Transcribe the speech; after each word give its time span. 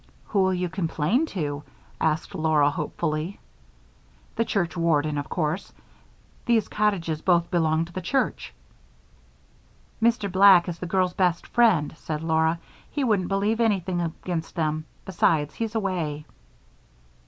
"Who'll 0.23 0.51
you 0.55 0.67
complain 0.67 1.27
to?" 1.27 1.61
asked 1.99 2.33
Laura, 2.33 2.71
hopefully. 2.71 3.39
"The 4.35 4.43
church 4.45 4.75
warden, 4.75 5.15
of 5.19 5.29
course. 5.29 5.73
These 6.47 6.69
cottages 6.69 7.21
both 7.21 7.51
belong 7.51 7.85
to 7.85 7.93
the 7.93 8.01
church." 8.01 8.51
"Mr. 10.01 10.31
Black 10.31 10.67
is 10.67 10.79
the 10.79 10.87
girls' 10.87 11.13
best 11.13 11.45
friend," 11.45 11.93
said 11.97 12.23
Laura. 12.23 12.57
"He 12.89 13.03
wouldn't 13.03 13.27
believe 13.29 13.59
anything 13.61 14.01
against 14.01 14.55
them 14.55 14.85
besides, 15.05 15.53
he's 15.53 15.75
away." 15.75 16.25